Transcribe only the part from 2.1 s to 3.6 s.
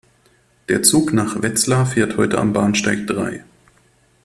heute am Bahnsteig drei